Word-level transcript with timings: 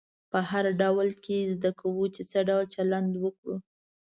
په 0.31 0.39
هر 0.49 0.65
رول 0.81 1.09
کې 1.25 1.37
زده 1.55 1.71
کوو 1.79 2.03
چې 2.15 2.21
څه 2.31 2.39
ډول 2.49 2.65
چلند 2.75 3.11
وکړو. 3.23 3.55